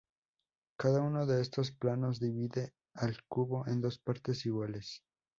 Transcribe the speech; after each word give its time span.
Cada 0.79 0.99
uno 0.99 1.27
de 1.27 1.41
estos 1.43 1.69
planos 1.69 2.19
divide 2.19 2.73
al 2.95 3.23
cubo 3.27 3.67
en 3.67 3.81
dos 3.81 3.99
partes 3.99 4.47
iguales. 4.47 5.03